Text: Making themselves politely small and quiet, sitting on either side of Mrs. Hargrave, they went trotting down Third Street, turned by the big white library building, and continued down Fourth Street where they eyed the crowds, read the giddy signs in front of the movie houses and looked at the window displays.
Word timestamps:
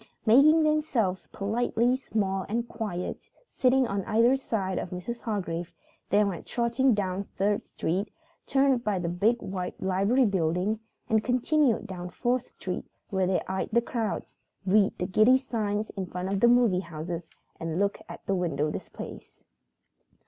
Making 0.25 0.63
themselves 0.63 1.27
politely 1.27 1.95
small 1.95 2.43
and 2.49 2.67
quiet, 2.67 3.29
sitting 3.53 3.85
on 3.87 4.03
either 4.05 4.35
side 4.35 4.79
of 4.79 4.89
Mrs. 4.89 5.21
Hargrave, 5.21 5.71
they 6.09 6.23
went 6.23 6.47
trotting 6.47 6.95
down 6.95 7.25
Third 7.37 7.61
Street, 7.63 8.11
turned 8.47 8.83
by 8.83 8.97
the 8.97 9.09
big 9.09 9.43
white 9.43 9.79
library 9.79 10.25
building, 10.25 10.79
and 11.07 11.23
continued 11.23 11.85
down 11.85 12.09
Fourth 12.09 12.47
Street 12.47 12.85
where 13.11 13.27
they 13.27 13.43
eyed 13.47 13.69
the 13.71 13.79
crowds, 13.79 14.39
read 14.65 14.97
the 14.97 15.05
giddy 15.05 15.37
signs 15.37 15.91
in 15.91 16.07
front 16.07 16.33
of 16.33 16.39
the 16.39 16.47
movie 16.47 16.79
houses 16.79 17.29
and 17.59 17.77
looked 17.79 18.01
at 18.09 18.25
the 18.25 18.33
window 18.33 18.71
displays. 18.71 19.43